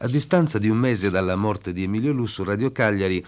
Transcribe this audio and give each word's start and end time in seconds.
A 0.00 0.06
distanza 0.06 0.58
di 0.58 0.68
un 0.68 0.76
mese 0.76 1.10
dalla 1.10 1.34
morte 1.34 1.72
di 1.72 1.82
Emilio 1.82 2.12
Lussu, 2.12 2.44
Radio 2.44 2.70
Cagliari 2.70 3.24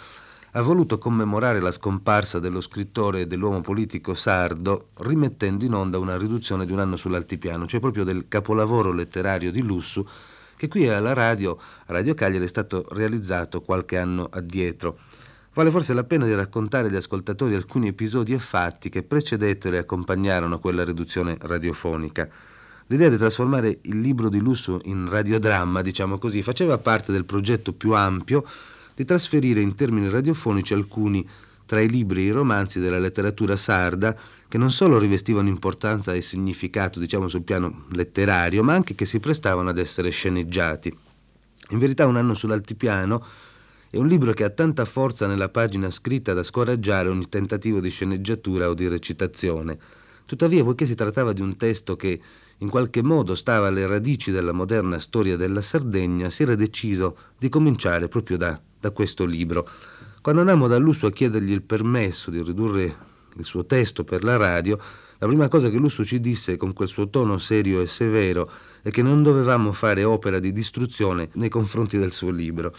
ha 0.52 0.62
voluto 0.62 0.98
commemorare 0.98 1.58
la 1.58 1.72
scomparsa 1.72 2.38
dello 2.38 2.60
scrittore 2.60 3.22
e 3.22 3.26
dell'uomo 3.26 3.60
politico 3.60 4.14
sardo, 4.14 4.90
rimettendo 4.98 5.64
in 5.64 5.74
onda 5.74 5.98
una 5.98 6.16
riduzione 6.16 6.66
di 6.66 6.70
un 6.70 6.78
anno 6.78 6.94
sull'altipiano, 6.94 7.66
cioè 7.66 7.80
proprio 7.80 8.04
del 8.04 8.28
capolavoro 8.28 8.92
letterario 8.92 9.50
di 9.50 9.62
Lussu, 9.62 10.06
che 10.54 10.68
qui 10.68 10.88
alla 10.88 11.12
radio, 11.12 11.58
Radio 11.86 12.14
Cagliari, 12.14 12.44
è 12.44 12.48
stato 12.48 12.86
realizzato 12.90 13.62
qualche 13.62 13.98
anno 13.98 14.28
addietro. 14.30 14.96
Vale 15.54 15.72
forse 15.72 15.92
la 15.92 16.04
pena 16.04 16.24
di 16.24 16.34
raccontare 16.36 16.86
agli 16.86 16.94
ascoltatori 16.94 17.56
alcuni 17.56 17.88
episodi 17.88 18.32
e 18.32 18.38
fatti 18.38 18.90
che 18.90 19.02
precedettero 19.02 19.74
e 19.74 19.80
accompagnarono 19.80 20.60
quella 20.60 20.84
riduzione 20.84 21.36
radiofonica. 21.40 22.28
L'idea 22.90 23.08
di 23.08 23.16
trasformare 23.16 23.78
il 23.82 24.00
libro 24.00 24.28
di 24.28 24.40
lusso 24.40 24.80
in 24.86 25.08
radiodramma, 25.08 25.80
diciamo 25.80 26.18
così, 26.18 26.42
faceva 26.42 26.76
parte 26.76 27.12
del 27.12 27.24
progetto 27.24 27.72
più 27.72 27.92
ampio 27.92 28.44
di 28.96 29.04
trasferire 29.04 29.60
in 29.60 29.76
termini 29.76 30.08
radiofonici 30.08 30.74
alcuni 30.74 31.24
tra 31.66 31.80
i 31.80 31.88
libri 31.88 32.22
e 32.22 32.24
i 32.26 32.30
romanzi 32.32 32.80
della 32.80 32.98
letteratura 32.98 33.54
sarda 33.54 34.16
che 34.48 34.58
non 34.58 34.72
solo 34.72 34.98
rivestivano 34.98 35.48
importanza 35.48 36.14
e 36.14 36.20
significato, 36.20 36.98
diciamo, 36.98 37.28
sul 37.28 37.44
piano 37.44 37.84
letterario, 37.92 38.64
ma 38.64 38.74
anche 38.74 38.96
che 38.96 39.04
si 39.04 39.20
prestavano 39.20 39.68
ad 39.68 39.78
essere 39.78 40.10
sceneggiati. 40.10 40.92
In 41.70 41.78
verità 41.78 42.06
un 42.06 42.16
anno 42.16 42.34
sull'altipiano 42.34 43.24
è 43.88 43.98
un 43.98 44.08
libro 44.08 44.32
che 44.32 44.42
ha 44.42 44.50
tanta 44.50 44.84
forza 44.84 45.28
nella 45.28 45.48
pagina 45.48 45.90
scritta 45.90 46.32
da 46.32 46.42
scoraggiare 46.42 47.08
ogni 47.08 47.28
tentativo 47.28 47.78
di 47.78 47.88
sceneggiatura 47.88 48.68
o 48.68 48.74
di 48.74 48.88
recitazione. 48.88 49.78
Tuttavia, 50.30 50.62
poiché 50.62 50.86
si 50.86 50.94
trattava 50.94 51.32
di 51.32 51.40
un 51.40 51.56
testo 51.56 51.96
che 51.96 52.20
in 52.58 52.68
qualche 52.68 53.02
modo 53.02 53.34
stava 53.34 53.66
alle 53.66 53.84
radici 53.88 54.30
della 54.30 54.52
moderna 54.52 55.00
storia 55.00 55.36
della 55.36 55.60
Sardegna, 55.60 56.30
si 56.30 56.44
era 56.44 56.54
deciso 56.54 57.16
di 57.36 57.48
cominciare 57.48 58.06
proprio 58.06 58.36
da, 58.36 58.60
da 58.78 58.92
questo 58.92 59.24
libro. 59.24 59.68
Quando 60.22 60.42
andammo 60.42 60.68
da 60.68 60.78
Lusso 60.78 61.08
a 61.08 61.10
chiedergli 61.10 61.50
il 61.50 61.62
permesso 61.62 62.30
di 62.30 62.40
ridurre 62.44 62.96
il 63.34 63.44
suo 63.44 63.66
testo 63.66 64.04
per 64.04 64.22
la 64.22 64.36
radio, 64.36 64.78
la 65.18 65.26
prima 65.26 65.48
cosa 65.48 65.68
che 65.68 65.78
Lusso 65.78 66.04
ci 66.04 66.20
disse 66.20 66.56
con 66.56 66.74
quel 66.74 66.86
suo 66.86 67.10
tono 67.10 67.36
serio 67.38 67.80
e 67.80 67.88
severo 67.88 68.48
è 68.82 68.92
che 68.92 69.02
non 69.02 69.24
dovevamo 69.24 69.72
fare 69.72 70.04
opera 70.04 70.38
di 70.38 70.52
distruzione 70.52 71.30
nei 71.32 71.48
confronti 71.48 71.98
del 71.98 72.12
suo 72.12 72.30
libro. 72.30 72.72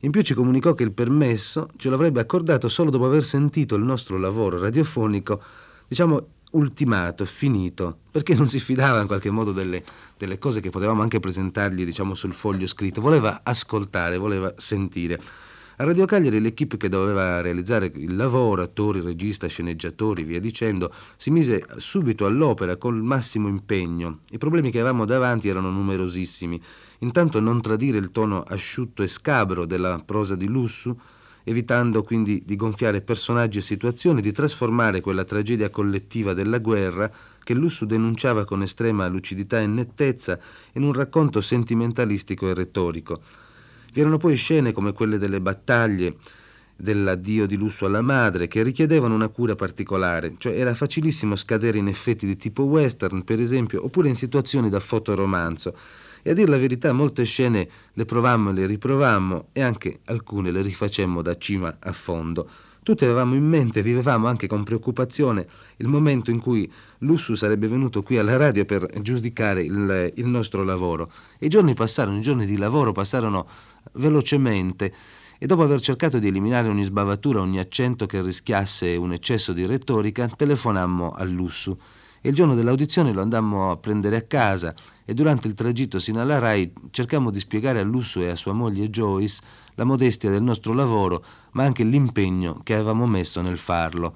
In 0.00 0.10
più 0.10 0.22
ci 0.22 0.34
comunicò 0.34 0.74
che 0.74 0.82
il 0.82 0.92
permesso 0.92 1.68
ce 1.76 1.88
l'avrebbe 1.88 2.18
accordato 2.18 2.68
solo 2.68 2.90
dopo 2.90 3.06
aver 3.06 3.22
sentito 3.22 3.76
il 3.76 3.84
nostro 3.84 4.18
lavoro 4.18 4.58
radiofonico, 4.58 5.40
diciamo 5.86 6.38
ultimato, 6.52 7.24
finito, 7.24 7.98
perché 8.10 8.34
non 8.34 8.46
si 8.46 8.60
fidava 8.60 9.00
in 9.00 9.06
qualche 9.06 9.30
modo 9.30 9.52
delle, 9.52 9.82
delle 10.16 10.38
cose 10.38 10.60
che 10.60 10.70
potevamo 10.70 11.02
anche 11.02 11.20
presentargli 11.20 11.84
diciamo, 11.84 12.14
sul 12.14 12.34
foglio 12.34 12.66
scritto, 12.66 13.00
voleva 13.00 13.40
ascoltare, 13.42 14.16
voleva 14.16 14.52
sentire. 14.56 15.20
A 15.80 15.84
Radio 15.84 16.04
Cagliari 16.04 16.40
l'equipe 16.40 16.76
che 16.76 16.90
doveva 16.90 17.40
realizzare 17.40 17.90
il 17.94 18.14
lavoro, 18.14 18.60
attori, 18.60 19.00
regista, 19.00 19.46
sceneggiatori, 19.46 20.24
via 20.24 20.38
dicendo, 20.38 20.92
si 21.16 21.30
mise 21.30 21.64
subito 21.76 22.26
all'opera 22.26 22.76
col 22.76 23.02
massimo 23.02 23.48
impegno. 23.48 24.18
I 24.30 24.36
problemi 24.36 24.70
che 24.70 24.78
avevamo 24.78 25.06
davanti 25.06 25.48
erano 25.48 25.70
numerosissimi. 25.70 26.60
Intanto 26.98 27.40
non 27.40 27.62
tradire 27.62 27.96
il 27.96 28.10
tono 28.10 28.42
asciutto 28.42 29.02
e 29.02 29.08
scabro 29.08 29.64
della 29.64 30.02
prosa 30.04 30.36
di 30.36 30.48
Lussu, 30.48 30.94
evitando 31.50 32.02
quindi 32.02 32.42
di 32.44 32.56
gonfiare 32.56 33.00
personaggi 33.00 33.58
e 33.58 33.62
situazioni, 33.62 34.20
di 34.20 34.32
trasformare 34.32 35.00
quella 35.00 35.24
tragedia 35.24 35.68
collettiva 35.68 36.32
della 36.32 36.58
guerra 36.58 37.10
che 37.42 37.54
Lussu 37.54 37.86
denunciava 37.86 38.44
con 38.44 38.62
estrema 38.62 39.08
lucidità 39.08 39.60
e 39.60 39.66
nettezza 39.66 40.38
in 40.74 40.84
un 40.84 40.92
racconto 40.92 41.40
sentimentalistico 41.40 42.48
e 42.48 42.54
retorico. 42.54 43.20
Vi 43.92 44.00
erano 44.00 44.18
poi 44.18 44.36
scene 44.36 44.72
come 44.72 44.92
quelle 44.92 45.18
delle 45.18 45.40
battaglie, 45.40 46.16
dell'addio 46.76 47.46
di 47.46 47.56
Lussu 47.56 47.84
alla 47.84 48.00
madre, 48.00 48.48
che 48.48 48.62
richiedevano 48.62 49.14
una 49.14 49.28
cura 49.28 49.54
particolare, 49.54 50.34
cioè 50.38 50.58
era 50.58 50.74
facilissimo 50.74 51.36
scadere 51.36 51.78
in 51.78 51.88
effetti 51.88 52.26
di 52.26 52.36
tipo 52.36 52.62
western, 52.62 53.22
per 53.22 53.40
esempio, 53.40 53.84
oppure 53.84 54.08
in 54.08 54.16
situazioni 54.16 54.70
da 54.70 54.80
fotoromanzo 54.80 55.74
e 56.22 56.30
a 56.30 56.34
dire 56.34 56.50
la 56.50 56.58
verità 56.58 56.92
molte 56.92 57.24
scene 57.24 57.68
le 57.92 58.04
provammo 58.04 58.50
e 58.50 58.52
le 58.52 58.66
riprovammo 58.66 59.48
e 59.52 59.62
anche 59.62 60.00
alcune 60.06 60.50
le 60.50 60.62
rifacemmo 60.62 61.22
da 61.22 61.36
cima 61.36 61.76
a 61.78 61.92
fondo. 61.92 62.48
Tutti 62.82 63.04
avevamo 63.04 63.34
in 63.34 63.46
mente, 63.46 63.82
vivevamo 63.82 64.26
anche 64.26 64.46
con 64.46 64.64
preoccupazione 64.64 65.46
il 65.76 65.86
momento 65.86 66.30
in 66.30 66.40
cui 66.40 66.70
Lussu 66.98 67.34
sarebbe 67.34 67.68
venuto 67.68 68.02
qui 68.02 68.16
alla 68.16 68.36
radio 68.36 68.64
per 68.64 68.88
giudicare 69.02 69.62
il, 69.62 70.12
il 70.14 70.26
nostro 70.26 70.64
lavoro. 70.64 71.10
I 71.40 71.48
giorni 71.48 71.74
passarono, 71.74 72.16
i 72.16 72.22
giorni 72.22 72.46
di 72.46 72.56
lavoro 72.56 72.92
passarono 72.92 73.46
velocemente 73.92 74.94
e 75.38 75.46
dopo 75.46 75.62
aver 75.62 75.80
cercato 75.80 76.18
di 76.18 76.28
eliminare 76.28 76.68
ogni 76.68 76.84
sbavatura, 76.84 77.40
ogni 77.40 77.58
accento 77.58 78.06
che 78.06 78.22
rischiasse 78.22 78.96
un 78.96 79.12
eccesso 79.12 79.52
di 79.52 79.66
retorica, 79.66 80.28
telefonammo 80.28 81.12
a 81.12 81.24
Lussu 81.24 81.76
e 82.20 82.28
il 82.28 82.34
giorno 82.34 82.54
dell'audizione 82.54 83.12
lo 83.12 83.22
andammo 83.22 83.70
a 83.70 83.76
prendere 83.76 84.16
a 84.16 84.22
casa 84.22 84.74
e 85.04 85.14
durante 85.14 85.48
il 85.48 85.54
tragitto 85.54 85.98
sino 85.98 86.20
alla 86.20 86.38
RAI 86.38 86.72
cercammo 86.90 87.30
di 87.30 87.40
spiegare 87.40 87.80
a 87.80 87.84
Lusso 87.84 88.20
e 88.20 88.28
a 88.28 88.36
sua 88.36 88.52
moglie 88.52 88.90
Joyce 88.90 89.40
la 89.74 89.84
modestia 89.84 90.30
del 90.30 90.42
nostro 90.42 90.72
lavoro, 90.72 91.24
ma 91.52 91.64
anche 91.64 91.82
l'impegno 91.82 92.60
che 92.62 92.74
avevamo 92.74 93.06
messo 93.06 93.40
nel 93.40 93.58
farlo. 93.58 94.14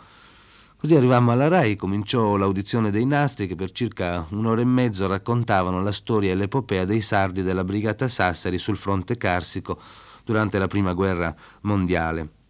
Così 0.77 0.95
arrivammo 0.95 1.33
alla 1.33 1.49
RAI, 1.49 1.77
cominciò 1.77 2.37
l'audizione 2.37 2.91
dei 2.91 3.07
nastri 3.07 3.47
che 3.47 3.55
per 3.55 3.73
circa 3.73 4.27
un'ora 4.31 4.61
e 4.61 4.67
mezzo 4.67 5.07
raccontavano 5.07 5.83
la 5.83 5.93
storia 5.93 6.33
e 6.33 6.35
l'epopea 6.35 6.85
dei 6.85 7.01
sardi 7.01 7.43
della 7.43 7.65
brigata 7.65 8.07
Sassari 8.07 8.59
sul 8.59 8.77
fronte 8.77 9.17
carsico 9.17 9.81
durante 10.25 10.59
la 10.59 10.67
prima 10.67 10.93
guerra 10.93 11.35
mondiale. 11.63 12.44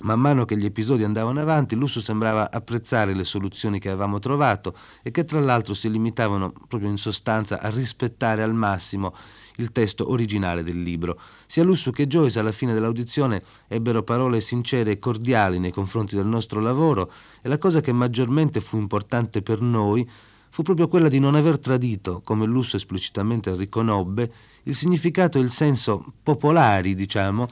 Man 0.00 0.18
mano 0.18 0.44
che 0.44 0.56
gli 0.56 0.64
episodi 0.64 1.04
andavano 1.04 1.40
avanti, 1.40 1.76
Lusso 1.76 2.00
sembrava 2.00 2.50
apprezzare 2.50 3.14
le 3.14 3.22
soluzioni 3.22 3.78
che 3.78 3.90
avevamo 3.90 4.18
trovato 4.18 4.76
e 5.02 5.12
che 5.12 5.22
tra 5.24 5.38
l'altro 5.38 5.72
si 5.72 5.88
limitavano 5.88 6.52
proprio 6.66 6.90
in 6.90 6.96
sostanza 6.96 7.60
a 7.60 7.70
rispettare 7.70 8.42
al 8.42 8.54
massimo 8.54 9.14
il 9.56 9.70
testo 9.70 10.10
originale 10.10 10.64
del 10.64 10.82
libro. 10.82 11.16
Sia 11.46 11.62
Lusso 11.62 11.92
che 11.92 12.08
Joyce 12.08 12.40
alla 12.40 12.50
fine 12.50 12.74
dell'audizione 12.74 13.40
ebbero 13.68 14.02
parole 14.02 14.40
sincere 14.40 14.90
e 14.90 14.98
cordiali 14.98 15.60
nei 15.60 15.70
confronti 15.70 16.16
del 16.16 16.26
nostro 16.26 16.60
lavoro 16.60 17.12
e 17.40 17.48
la 17.48 17.58
cosa 17.58 17.80
che 17.80 17.92
maggiormente 17.92 18.60
fu 18.60 18.76
importante 18.76 19.42
per 19.42 19.60
noi 19.60 20.08
fu 20.54 20.62
proprio 20.62 20.86
quella 20.86 21.08
di 21.08 21.18
non 21.18 21.34
aver 21.34 21.58
tradito, 21.58 22.20
come 22.24 22.46
Lusso 22.46 22.76
esplicitamente 22.76 23.56
riconobbe, 23.56 24.32
il 24.64 24.76
significato 24.76 25.38
e 25.38 25.40
il 25.40 25.50
senso 25.50 26.12
popolari, 26.22 26.94
diciamo, 26.94 27.48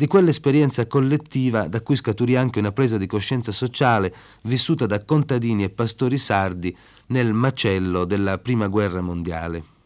di 0.00 0.06
quell'esperienza 0.06 0.86
collettiva 0.86 1.68
da 1.68 1.82
cui 1.82 1.94
scaturì 1.94 2.34
anche 2.34 2.58
una 2.58 2.72
presa 2.72 2.96
di 2.96 3.04
coscienza 3.04 3.52
sociale 3.52 4.14
vissuta 4.44 4.86
da 4.86 5.04
contadini 5.04 5.62
e 5.62 5.68
pastori 5.68 6.16
sardi 6.16 6.74
nel 7.08 7.34
macello 7.34 8.06
della 8.06 8.38
Prima 8.38 8.68
Guerra 8.68 9.02
Mondiale. 9.02 9.79